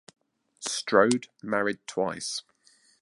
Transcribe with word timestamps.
Strode 0.61 1.27
married 1.43 1.77
twice. 1.85 2.41